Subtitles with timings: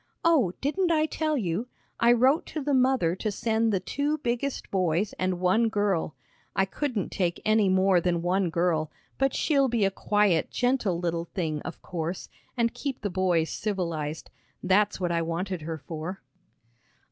[0.25, 1.67] "Oh, didn't I tell you?
[1.99, 6.15] I wrote to the mother to send the two biggest boys and one girl
[6.55, 11.25] I couldn't take any more than one girl, but she'll be a quiet, gentle little
[11.25, 14.31] thing, of course, and keep the boys civilized.
[14.63, 16.23] That's what I wanted her for."